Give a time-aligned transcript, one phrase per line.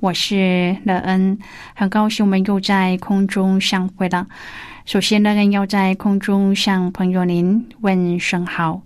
[0.00, 1.38] 我是乐恩，
[1.74, 4.26] 很高兴我们又在空中相会了。
[4.86, 8.80] 首先，乐恩要在空中向朋友您问声好，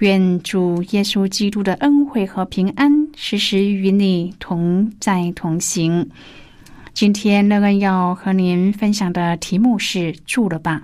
[0.00, 6.10] 愿主耶稣基督的恩惠和平安时时与你同在同行。
[6.92, 10.82] 今天，乐恩要和您分享的题目是“住了吧”。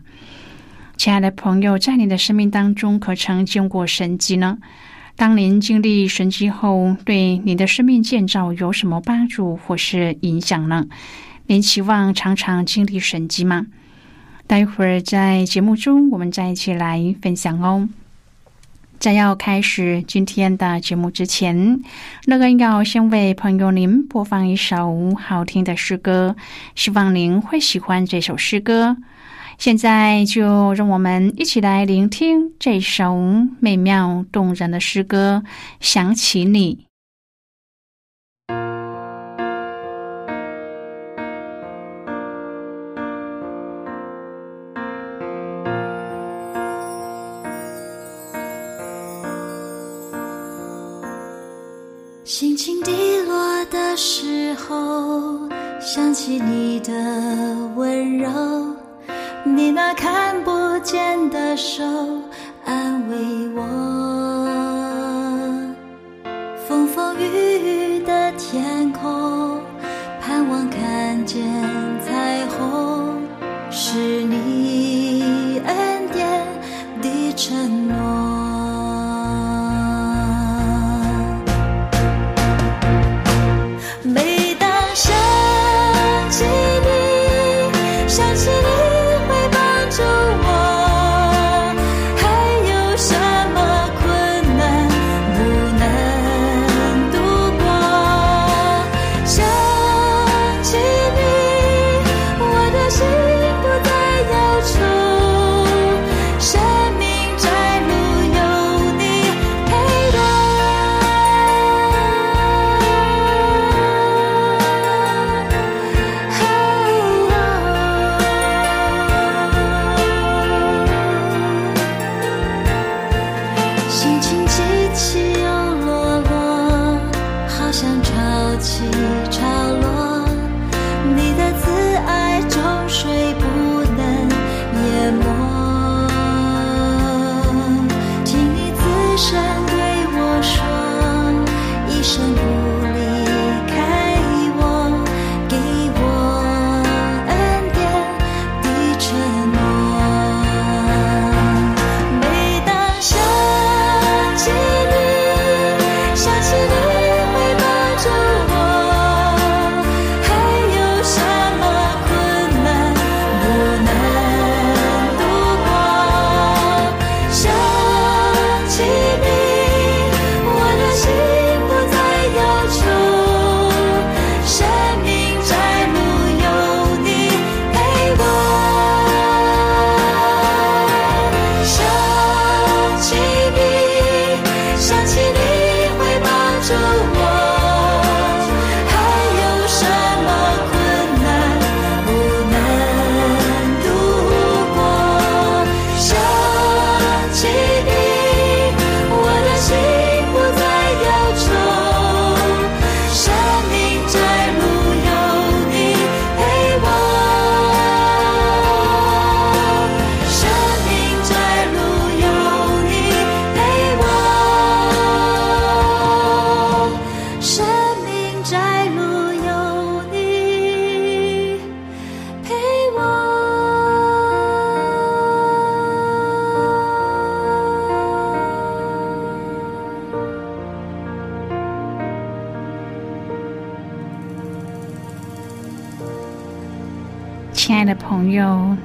[0.97, 4.59] 亲爱的朋友，在你的生命当中，可曾见过神迹呢？
[5.17, 10.87] 当您经历神迹后，对您的生命建造有什么帮助或是影响呢？
[11.47, 13.67] 您期望常常经历神迹吗？
[14.47, 17.89] 待会儿在节目中，我们再一起来分享哦。
[18.99, 21.81] 在要开始今天的节目之前，
[22.27, 26.37] 乐恩要先为朋友您播放一首好听的诗歌，
[26.75, 28.97] 希望您会喜欢这首诗歌。
[29.63, 33.17] 现在就让我们一起来聆听这首
[33.61, 35.45] 美妙动人的诗歌。
[35.79, 36.87] 想起你，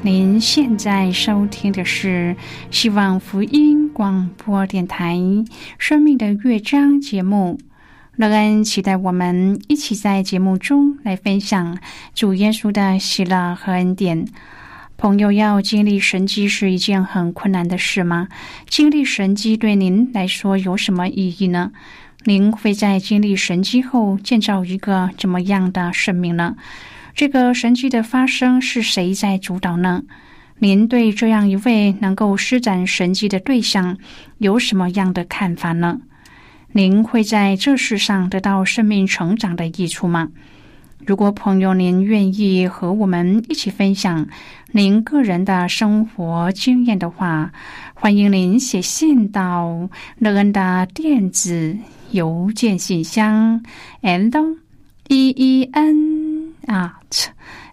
[0.03, 2.35] 您现在收听的是
[2.69, 5.15] 希望福音广播电台
[5.79, 7.59] 《生命的乐章》节目。
[8.15, 11.77] 乐恩期待我们一起在节目中来分享
[12.13, 14.27] 主耶稣的喜乐和恩典。
[14.97, 18.27] 朋友，要经历神迹是一件很困难的事吗？
[18.69, 21.71] 经历神迹对您来说有什么意义呢？
[22.23, 26.55] 您会在经历神迹后建造一个怎么样的生命呢？
[27.17, 30.03] 这个神迹的发生是谁在主导呢？
[30.59, 33.97] 您对这样一位能够施展神迹的对象
[34.37, 35.99] 有什么样的看法呢？
[36.73, 40.29] 您会在这世上得到生命成长的益处吗？
[41.07, 44.27] 如果朋友您愿意和我们一起分享
[44.71, 47.51] 您个人的生活经验的话，
[47.95, 51.75] 欢迎您写信到乐恩的电子
[52.11, 53.63] 邮件信箱
[54.03, 54.57] ，and
[55.07, 56.53] e e n。
[56.67, 57.27] At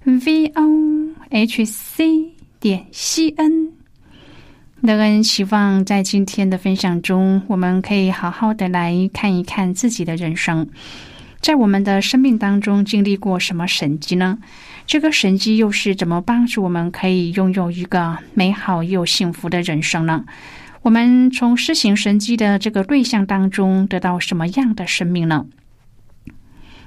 [0.05, 3.73] v o h c 点 c n。
[4.81, 10.69] 乐恩希望在今天的分享中，我们可以好好的来看一看自己的人生，
[11.41, 14.39] 在我们的生命当中经历过什么神迹呢？
[14.87, 20.25] 这个神迹又是怎么帮助我们可以拥有一个美好又幸福的人生呢？
[20.83, 25.47] 我们从施行神迹的这个对象当中得到什么样的生命呢？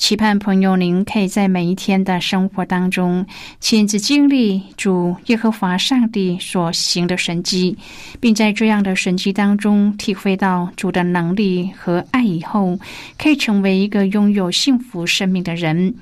[0.00, 3.26] 期盼朋友，您可以在每一天的生活当中
[3.60, 7.76] 亲自经历主耶和华上帝所行的神迹，
[8.18, 12.78] 并在这样的神迹当中体会到主的能力和爱，以后
[13.18, 15.94] 可以成为一个拥有幸福生命的人，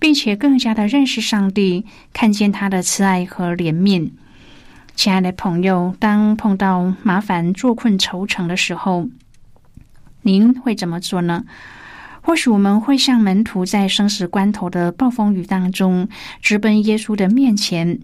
[0.00, 4.10] 并且更加的认识上帝，看见他的慈爱和怜悯。
[4.96, 9.08] 亲爱的朋友，当碰到麻烦、坐困愁城的时候，
[10.22, 11.44] 您会怎么做呢？
[12.26, 16.08] 或许我们会像门徒在生死关头的暴风雨当中
[16.40, 18.00] 直奔耶稣的面前。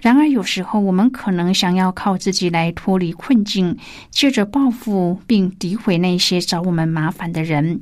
[0.00, 3.76] 然而，有时候我们可能想要靠自己来脱离困境，
[4.10, 7.80] 接着报复并诋毁那些找我们麻烦的人。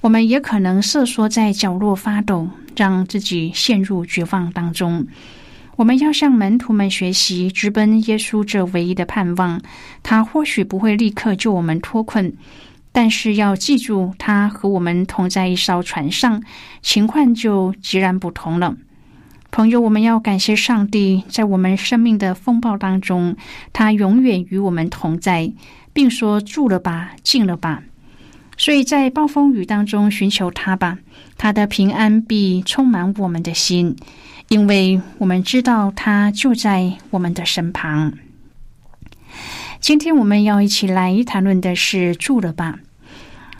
[0.00, 5.08] 我们也可能瑟缩在角落发抖，让自己陷入绝望当中。
[5.74, 9.60] 我们要向门徒们学习，直奔耶稣这唯一的盼望。
[10.04, 12.32] 他或许不会立刻救我们脱困。
[12.96, 16.42] 但是要记住，他和我们同在一艘船上，
[16.80, 18.74] 情况就截然不同了。
[19.50, 23.36] 朋友，我们要感谢上帝，在我们生命的风暴当中，
[23.74, 25.52] 他永远与我们同在，
[25.92, 27.82] 并说：“住了吧，静了吧。”
[28.56, 30.96] 所以在暴风雨当中寻求他吧，
[31.36, 33.94] 他的平安必充满我们的心，
[34.48, 38.14] 因为我们知道他就在我们的身旁。
[39.80, 42.78] 今天我们要一起来谈论的是“住了吧”。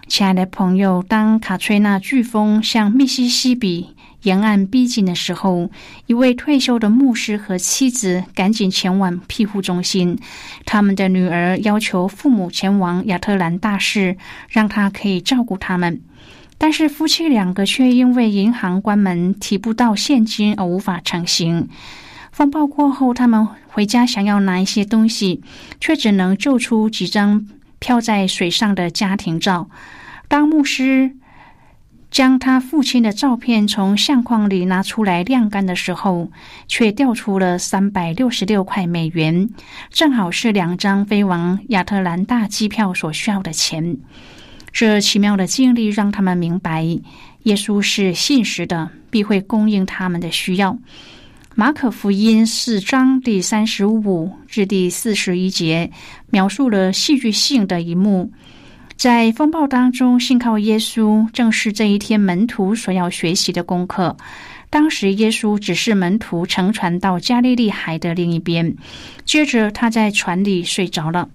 [0.08, 3.88] 亲爱的朋友，当卡崔娜飓风向密西西比
[4.22, 5.68] 沿岸逼近的时候，
[6.06, 10.16] 一位退休的牧师和妻子赶紧前往庇护中心。
[10.64, 14.16] 他们的女儿要求父母前往亚特兰大市，
[14.48, 16.00] 让他可以照顾他们。
[16.56, 21.68] 但是夫妻两个却因为银行关门，提不到现金而无法成行。
[22.30, 25.42] 风暴过后，他们回家想要拿一些东西，
[25.80, 27.46] 却只能救出几张
[27.80, 29.68] 漂在水上的家庭照。
[30.28, 31.12] 当牧师
[32.10, 36.30] 将他父亲的照片从相框里拿出来晾干的时候，
[36.66, 39.50] 却掉出了三百六十六块美元，
[39.90, 43.98] 正好是两张飞往亚特兰大机票所需要的钱。
[44.72, 46.82] 这奇妙的经历让他们明白，
[47.44, 50.78] 耶稣是信实的，必会供应他们的需要。
[51.54, 55.90] 马可福音四章第三十五至第四十一节
[56.30, 58.30] 描述了戏剧性的一幕。
[58.96, 64.16] 在风暴当中信靠耶稣，正是这一天门徒所要学习的功课。
[64.70, 68.74] 当时耶稣只是门徒乘船到加利利海的另一边，
[69.26, 71.28] 接着他在船里睡着了。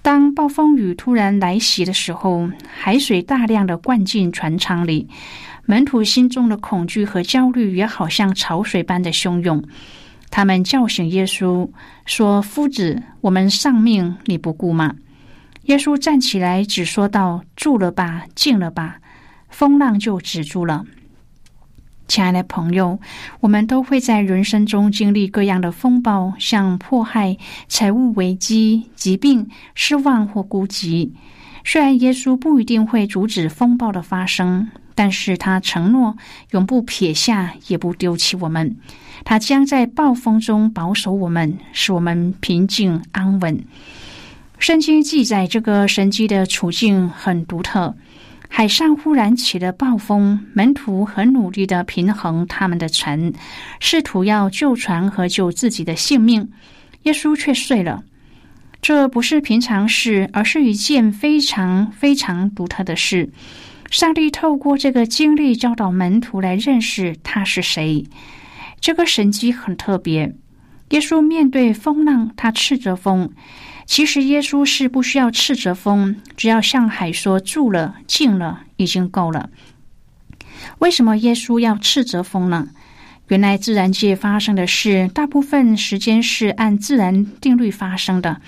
[0.00, 5.08] 当暴风雨突然来袭的时候，海水大量的灌进船舱里，
[5.66, 9.60] 门徒心中的恐惧和焦虑也好像潮水般的汹涌。
[10.30, 11.68] 他们叫醒耶稣，
[12.06, 14.94] 说：“夫子，我们丧命，你不顾吗？”
[15.64, 18.98] 耶稣站起来，只说道：“住了吧，静了吧。”
[19.48, 20.84] 风浪就止住了。
[22.08, 22.98] 亲爱的朋友，
[23.40, 27.38] 我们都会在人生中经历各样的风暴，像迫害、
[27.68, 31.12] 财务危机、疾病、失望或孤寂。
[31.64, 36.16] 虽然耶稣不一定会阻止风暴的发生，但是他承诺
[36.50, 38.76] 永不撇下，也不丢弃我们。
[39.24, 43.64] 他将在暴风中保守我们，使我们平静安稳。
[44.62, 47.96] 圣经记载这个神迹的处境很独特。
[48.48, 53.32] 海上忽然起了暴风，门徒很努力的平衡他们的船，
[53.80, 56.48] 试图要救船和救自己的性命。
[57.02, 58.04] 耶稣却睡了。
[58.80, 63.30] 这不是平常事，而是一件非常非常独特的事。
[63.90, 68.06] 上帝透过这个经历教导门徒来认识他是谁。
[68.80, 70.32] 这个神迹很特别。
[70.90, 73.28] 耶稣面对风浪，他斥责风。
[73.92, 79.50] 其实耶稣是不需要斥责风，只要向海说住了、静了，已经够了。
[80.78, 82.68] 为什么耶稣要斥责风呢？
[83.28, 88.40] 原来自然界发生的事，大部分时间是按自然定律发生的。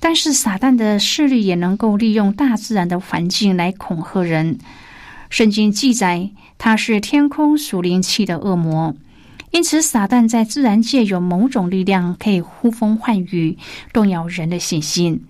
[0.00, 4.56] 但是撒旦的势力也能够利用大自然的环境来恐吓人。
[5.28, 8.96] 圣经记载，他是天空属灵气的恶魔。
[9.50, 13.56] 因此，撒旦在自然界有某种力量，可以呼风唤雨，
[13.92, 15.24] 动摇人的信心。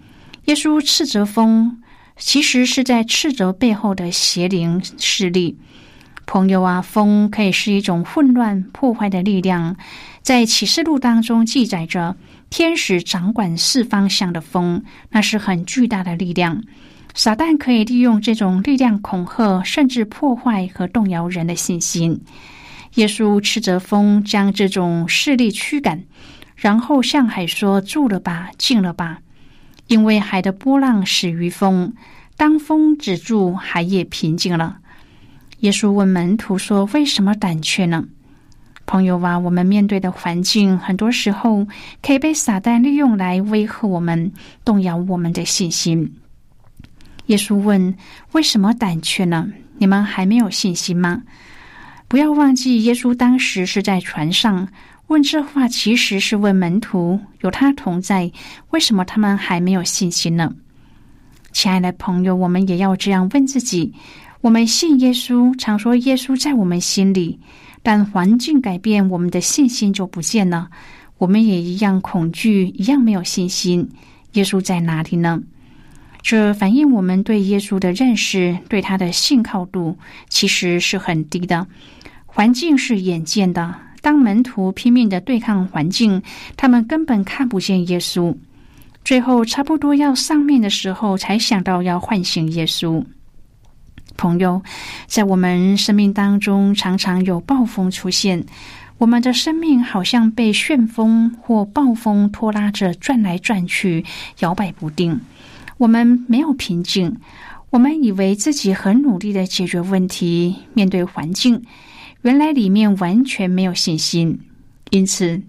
[0.46, 1.80] 耶稣斥责风，
[2.16, 5.56] 其实是在斥责背后的邪灵势力。
[6.26, 9.76] 朋友啊，风可以是一种混乱、破坏的力量。
[10.20, 12.16] 在启示录当中记载着，
[12.50, 16.62] 天使掌管四方向的风，那是很巨大的力量。
[17.14, 22.20] 撒旦可以利用这种力量恐吓，甚至破坏和动摇人的信心。
[22.98, 26.02] 耶稣斥责风，将这种势力驱赶，
[26.56, 29.20] 然后向海说：“住了吧，静了吧。”
[29.86, 31.92] 因为海的波浪始于风，
[32.36, 34.78] 当风止住，海也平静了。
[35.60, 38.04] 耶稣问门徒说：“为什么胆怯呢？”
[38.84, 41.68] 朋友啊，我们面对的环境，很多时候
[42.02, 44.32] 可以被撒旦利用来威吓我们，
[44.64, 46.16] 动摇我们的信心。
[47.26, 47.94] 耶稣问
[48.32, 49.46] ：“为什么胆怯呢？
[49.76, 51.22] 你们还没有信心吗？”
[52.08, 54.66] 不要忘记，耶稣当时是在船上
[55.08, 58.32] 问这话，其实是问门徒有他同在，
[58.70, 60.50] 为什么他们还没有信心呢？
[61.52, 63.92] 亲爱的朋友，我们也要这样问自己：
[64.40, 67.38] 我们信耶稣，常说耶稣在我们心里，
[67.82, 70.70] 但环境改变，我们的信心就不见了，
[71.18, 73.86] 我们也一样恐惧，一样没有信心。
[74.32, 75.42] 耶稣在哪里呢？
[76.22, 79.96] 这反映我们对耶稣的认识，对他的信靠度
[80.28, 81.66] 其实是很低的。
[82.38, 86.22] 环境是眼见的，当门徒拼命的对抗环境，
[86.56, 88.32] 他们根本看不见耶稣。
[89.04, 93.04] 最后差不多要丧命的时候，才想到要唤醒耶稣。
[94.16, 94.62] 朋友，
[95.08, 98.46] 在我们生命当中，常常有暴风出现，
[98.98, 104.04] 我们的生命好像被旋风或暴风拖拉着转来转去，
[104.38, 105.20] 摇摆不定。
[105.76, 107.16] 我们没有平静，
[107.70, 111.60] 我们以为自己很努力的解决问题，面对环境。
[112.22, 114.40] 原来里面完全没有信心，
[114.90, 115.42] 因此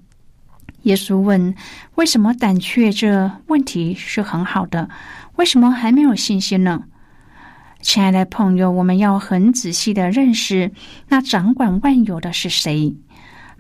[0.84, 1.56] 耶稣问
[1.96, 4.90] ：“为什么胆怯？”这问题是很好的。
[5.36, 6.84] 为什么还没有信心呢？
[7.82, 10.72] 亲爱的朋友，我们要很仔细的认识
[11.08, 12.96] 那掌管万有的是谁。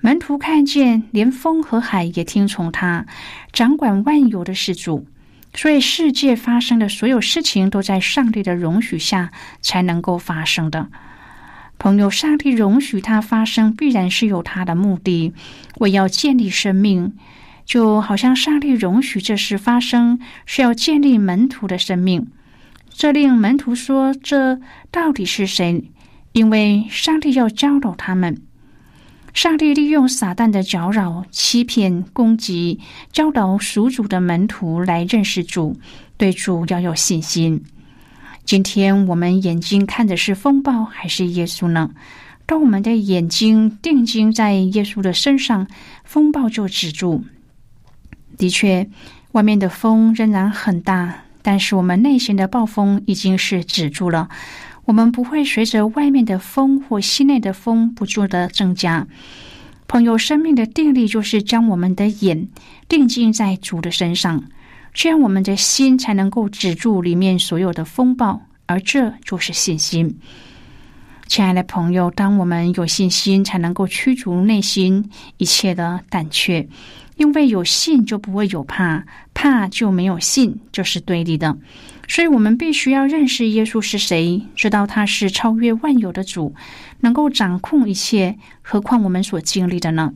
[0.01, 3.05] 门徒看见，连风和海也听从他。
[3.51, 5.07] 掌管万有的是主，
[5.53, 10.89] 所以世界发生的所有事情都在上帝的容许下才能够发生的。
[11.79, 15.33] 朋友，上帝容许它发生，必然是有他的目的。
[15.77, 17.13] 我要建立生命，
[17.65, 22.27] 就好像上帝容许这事发生，是要建立门徒的生命。
[22.89, 24.59] 这令门徒说：“这
[24.91, 25.89] 到底是谁？”
[26.33, 28.41] 因为上帝要教导他们。
[29.33, 32.79] 上帝利用撒旦的搅扰、欺骗、攻击，
[33.13, 35.79] 教导属主的门徒来认识主，
[36.17, 37.63] 对主要有信心。
[38.49, 41.91] 今天我们眼睛看的是风暴还是耶稣呢？
[42.47, 45.67] 当我们的眼睛定睛在耶稣的身上，
[46.03, 47.23] 风暴就止住。
[48.39, 48.89] 的确，
[49.33, 54.29] 外面的风仍然很大，但是我们内心的暴风已经是止住了。
[54.85, 59.05] 我们不会随着外面的风或心内的风不住的增加。
[59.87, 62.47] 朋友，生命的定力就是将我们的眼
[62.87, 64.45] 定睛在主的身上。
[64.93, 70.19] 这样，我们的心才能够止住里面所有的风暴，而这就是信心。
[71.27, 76.67] 亲爱的朋友，当我们有信心，才能够驱逐内心一切的胆怯，
[77.17, 79.05] 因为有信就不会有怕，
[79.35, 81.55] 怕就没有信，这是对立的。
[82.07, 86.55] 所以，我们必须要认识耶稣是谁，知道他是超越万有的主，
[87.01, 88.35] 能够掌控一切。
[88.63, 90.15] 何况我们所经历的呢？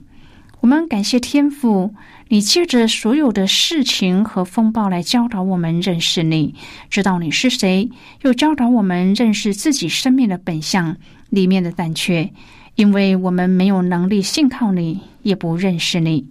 [0.62, 1.94] 我们感谢天父，
[2.34, 6.56] 你借着所有的事情和风暴来教导我们认识你，
[6.90, 7.92] 知道你是谁，
[8.24, 10.98] 又教导我们认识自己生命的本相
[11.30, 12.34] 里面的胆怯。
[12.74, 16.26] 因为我们没有能力信靠你，也不认识你，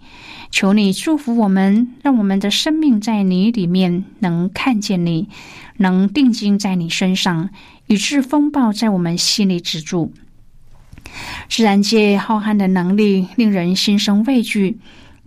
[0.51, 5.29] 求你祝福我们，让我们的生命在你里面能看见你，
[5.77, 7.51] 能定睛在你身上，
[7.87, 10.13] 以致风暴在我们心里止住。
[11.49, 14.79] 自然界浩瀚的能力令人心生畏惧。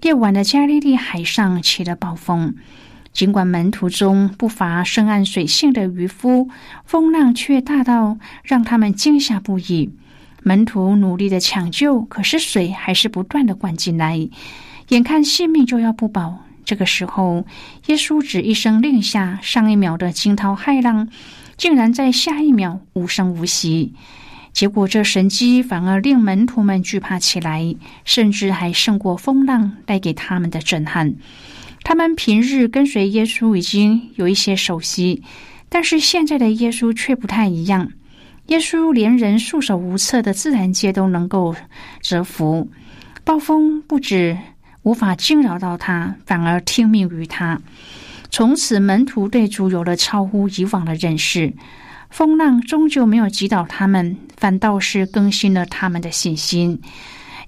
[0.05, 2.53] 夜晚的加利利海上起了暴风，
[3.11, 6.47] 尽管门徒中不乏深谙水性的渔夫，
[6.85, 9.89] 风浪却大到让他们惊吓不已。
[10.43, 14.29] 门徒努力的抢救，可是水还是不断的灌进来，
[14.89, 16.37] 眼看性命就要不保。
[16.63, 17.43] 这个时候，
[17.87, 21.09] 耶稣只一声令下，上一秒的惊涛骇浪，
[21.57, 23.95] 竟然在下一秒无声无息。
[24.55, 31.13] 结果，这神机反而令门徒们惧怕起来，甚至还胜过风浪带给他们的震撼。
[31.83, 35.21] 他们平日跟随耶稣已经有一些熟悉，
[35.67, 37.91] 但是现在的耶稣却不太一样。
[38.45, 41.53] 耶稣连人束手无策的自然界都能够
[41.99, 42.69] 折服，
[43.25, 44.37] 暴风不止
[44.83, 47.59] 无法惊扰到他，反而听命于他。
[48.29, 51.51] 从此，门徒对主有了超乎以往的认识。
[52.15, 56.79] 风浪终究没有击倒他们，反倒是更新了他们的信心。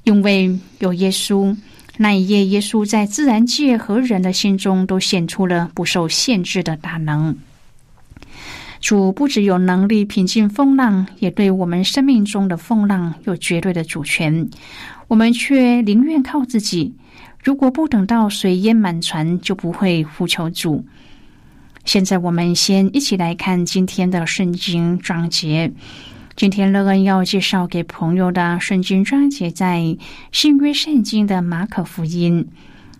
[0.04, 1.56] 因为有耶稣，
[1.96, 7.38] 那一夜，耶稣在自然界和人的心中都显出了不受限制的大能。
[8.82, 14.50] 主不只有能力平静风浪，也对我们生命中的风浪有绝对的主权。
[15.08, 16.94] 我们却宁愿靠自己。
[17.42, 20.84] 如果不等到水淹满船，就不会呼求主。
[21.88, 25.72] 现在，我们先一起来看今天的圣经章节。
[26.36, 29.98] 今天乐恩要介绍给朋友的圣经章节，在
[30.34, 32.46] 新约圣经的马可福音。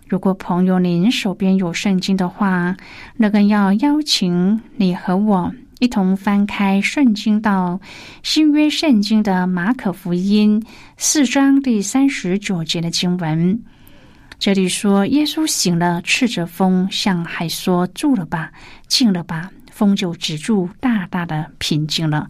[0.06, 2.74] 如果朋友您手边有圣经的话，
[3.18, 5.52] 乐恩要邀请你和我。
[5.80, 7.78] 一同翻开圣经到
[8.22, 10.64] 新约圣经的马可福音
[10.96, 13.60] 四章第三十九节的经文，
[14.38, 18.52] 这里说：“耶稣醒了，斥着风，向海说：‘住了吧，
[18.86, 22.28] 静了吧。’风就止住，大大的平静了。”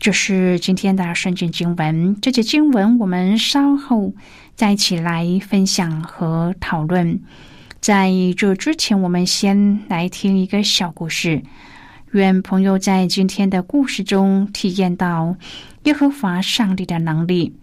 [0.00, 2.18] 这是今天的圣经经文。
[2.22, 4.14] 这节经文我们稍后
[4.54, 7.20] 再一起来分享和讨论。
[7.82, 11.42] 在这之前，我们先来听一个小故事。
[12.12, 15.36] 愿朋友在今天的故事中体验到
[15.84, 17.54] 耶和华上帝的能力。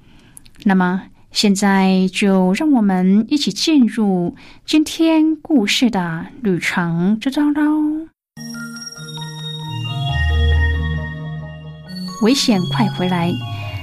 [0.63, 4.35] 那么，现在就让我们一起进入
[4.65, 8.07] 今天故事的旅程之中喽。
[12.23, 13.31] 危险，快回来！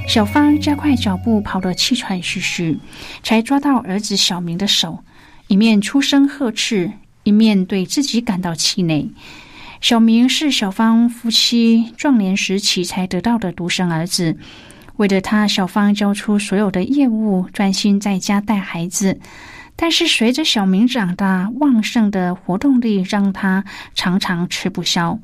[0.08, 2.78] 小芳加快脚步，跑得气喘吁吁，
[3.22, 5.04] 才抓到儿子小明的手，
[5.46, 9.12] 一面出声呵斥，一面对自己感到气馁。
[9.80, 14.36] 小明是小芳夫妻壮年时期才得到的独生儿子，
[14.96, 19.18] 为了他，小芳交出所有的业务，专心在家带孩子。
[19.76, 25.18] 但是随着小明长大，旺盛的活动力让他常常吃不消。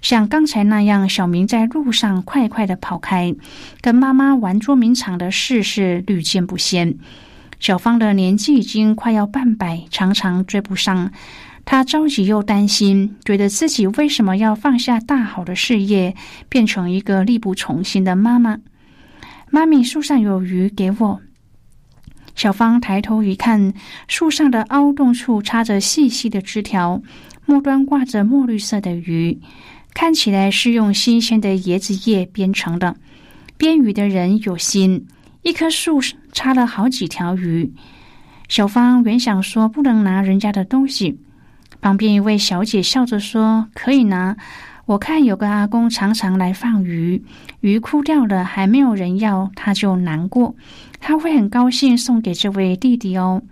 [0.00, 3.32] 像刚才那样，小明在路上快快的跑开，
[3.80, 6.96] 跟妈妈玩捉迷藏的事是屡见不鲜。
[7.60, 11.12] 小芳的年纪已经快要半百，常常追不上。
[11.64, 16.16] 他着急又担心，觉得自己为什么要放下大好的事业，
[16.48, 18.58] 变成一个力不从心的妈妈？
[19.54, 21.20] 妈咪，树上有鱼，给我。
[22.34, 23.74] 小芳抬头一看，
[24.08, 27.02] 树上的凹洞处插着细细的枝条，
[27.44, 29.38] 末端挂着墨绿色的鱼，
[29.92, 32.96] 看起来是用新鲜的椰子叶编成的。
[33.58, 35.06] 编鱼的人有心，
[35.42, 36.00] 一棵树
[36.32, 37.74] 插了好几条鱼。
[38.48, 41.20] 小芳原想说不能拿人家的东西。
[41.82, 44.34] 旁边一位小姐笑着说：“可以拿，
[44.86, 47.24] 我看有个阿公常常来放鱼，
[47.60, 50.56] 鱼枯掉了还没有人要，他就难过，
[50.98, 53.42] 他会很高兴送给这位弟弟哦。”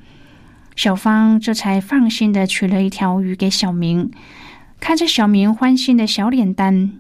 [0.77, 4.11] 小芳这才放心的取了一条鱼给小明，
[4.81, 6.93] 看着小明欢欣的小脸蛋，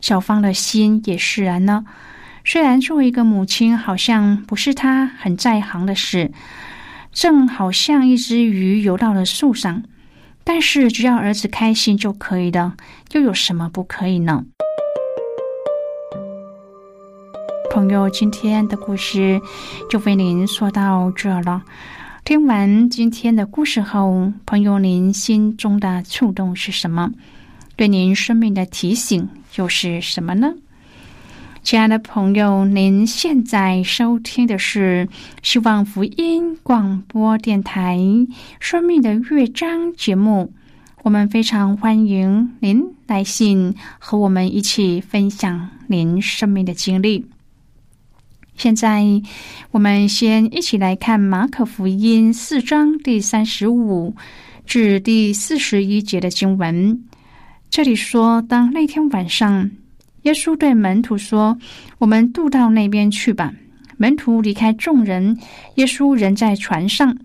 [0.00, 1.84] 小芳的心也释然了。
[2.44, 6.32] 虽然作为一个母亲，好像不是她很在行的事，
[7.12, 9.82] 正好像一只鱼游到了树上。
[10.48, 12.72] 但是只要儿子开心就可以的，
[13.10, 14.44] 又有什么不可以呢？
[17.72, 19.40] 朋友，今天的故事
[19.90, 21.62] 就为您说到这了。
[22.24, 27.10] 听完今天的故事后，朋友，您心中的触动是什么？
[27.74, 30.54] 对您生命的提醒又是什么呢？
[31.66, 35.08] 亲爱的朋友，您现在收听的是
[35.42, 37.98] 希望福音广播电台
[38.60, 40.52] 《生命的乐章》节目。
[41.02, 47.26] 我们非常欢迎您来信和我们一起分享您生命的经历。
[48.56, 49.04] 现在，
[49.72, 54.14] 我们先一起来看马可福音四章第三十五
[54.64, 57.02] 至第四十一节的经文。
[57.68, 59.68] 这里说，当那天晚上，
[60.26, 61.56] 耶稣对门徒说
[61.98, 63.52] ：“我们渡到那边去吧。”
[63.96, 65.38] 门徒离开众人，
[65.76, 67.16] 耶稣人在船上，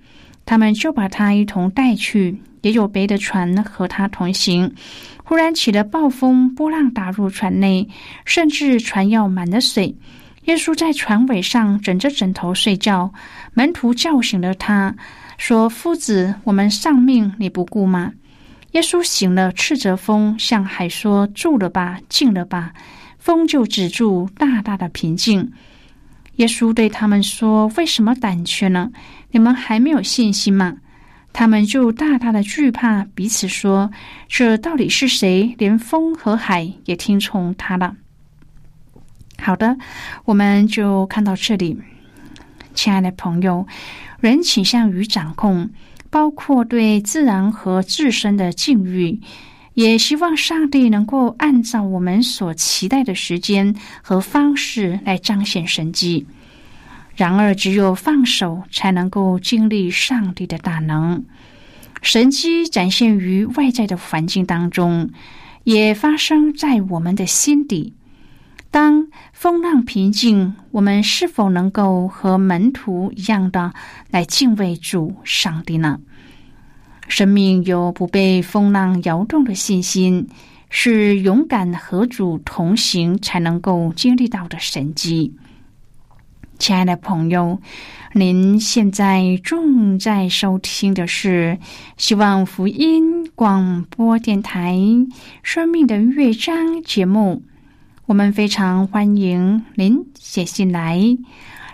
[0.46, 4.72] 他们就把他一同带去，也有别的船和他同行。
[5.24, 7.90] 忽然起了暴风，波浪打入船内，
[8.24, 9.96] 甚至船要满了水。
[10.46, 13.12] 耶稣在船尾上枕着枕头睡觉，
[13.56, 14.96] 门徒叫醒了他，
[15.40, 18.12] 说：“夫子，我们丧命，你不顾吗？”
[18.72, 22.74] 耶稣醒了，斥责风，向海说：“住了吧，静了吧。”
[23.20, 25.52] 风就止住，大大的平静。
[26.38, 28.92] 耶稣对他们说：“为什么胆怯呢？
[29.32, 30.78] 你们还没有信心吗？”
[31.34, 33.92] 他们就大大的惧怕，彼此说
[34.28, 35.56] ：“这到底是谁？
[35.58, 37.96] 连风和海也听从他了。”
[39.40, 39.78] 好的，
[40.26, 41.78] 我们就看到这里，
[42.74, 43.66] 亲爱的朋友，
[44.20, 45.70] 人倾向于掌控，
[46.12, 49.20] 包括对自然和自身的境遇，
[49.74, 56.28] 也希望上帝能够按照我们所期待的时间和方式来彰显神迹。
[57.16, 61.24] 然而，只有放手，才能够经历上帝的大能。
[62.02, 65.10] 神迹展现于外在的环境当中，
[65.64, 67.94] 也发生在我们的心底。
[68.72, 73.74] 当风浪平静，我们是否能够和门徒一样的
[74.10, 76.00] 来敬畏主上帝呢？
[77.10, 80.30] 生命有不被风浪摇动的信心，
[80.70, 85.34] 是勇敢和主同行才能够经历到的神迹。
[86.58, 87.60] 亲爱的朋友，
[88.14, 91.60] 您现在正在收听的是
[91.98, 94.76] 希望福音广播电台
[95.44, 97.44] 《生命的乐章》节目。
[98.12, 101.00] 我们非常欢迎您写信来，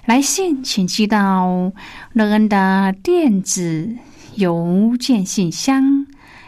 [0.06, 1.74] 来信请寄到
[2.14, 3.96] 乐恩的电子
[4.36, 6.06] 邮件信箱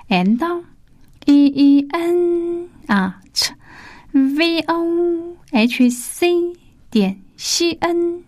[0.10, 0.63] ，and
[1.25, 3.49] e e n at
[4.12, 6.28] v o h c
[6.91, 8.21] 点 c n。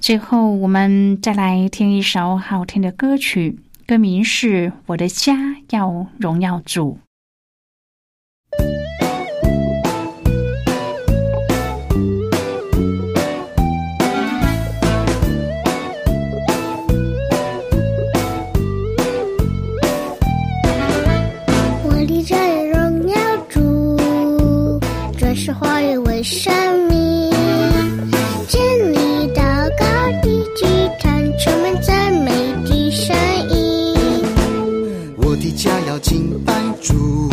[0.00, 7.00] 最后，我们再来听一首好听的歌曲，歌名是《我的家要荣耀主》。
[26.30, 26.52] 生
[26.88, 27.30] 命，
[28.48, 29.40] 真你祷
[29.78, 29.86] 告
[30.20, 30.66] 的祭
[31.00, 32.30] 坛，充满赞美
[32.66, 33.16] 的声
[33.48, 33.96] 音。
[35.16, 37.30] 我的家要敬拜主。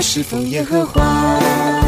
[0.00, 1.87] 是否耶和华？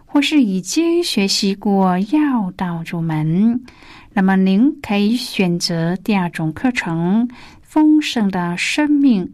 [0.13, 3.63] 或是已经学习过要道入门，
[4.11, 7.29] 那么您可以选择第二种课程
[7.61, 9.25] 《丰盛的生命》，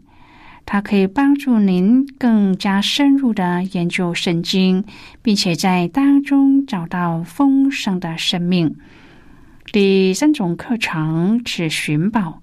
[0.64, 4.84] 它可以帮助您更加深入的研究圣经，
[5.20, 8.76] 并且在当中找到丰盛的生命。
[9.72, 12.40] 第三种课程是寻宝。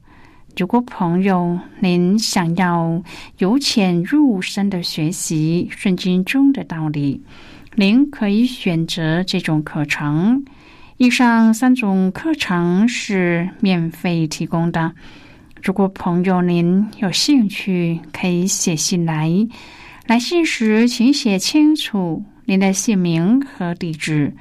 [0.57, 3.01] 如果朋友您想要
[3.37, 7.23] 由浅入深的学习圣经中的道理。
[7.77, 10.45] 您可以选择这种课程。
[10.95, 14.93] 以上三种课程是免费提供的。
[15.61, 19.29] 如果朋友您有兴趣，可以写信来。
[20.07, 24.33] 来信时请写清楚您的姓名和地址，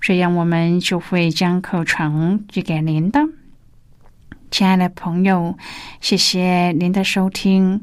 [0.00, 3.20] 这样我们就会将课程寄给您的。
[4.50, 5.58] 亲爱的朋友，
[6.00, 7.82] 谢谢您的收听。